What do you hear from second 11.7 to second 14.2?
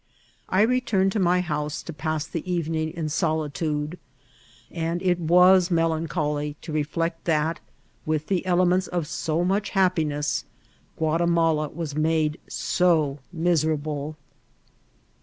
was made so miser* aUe.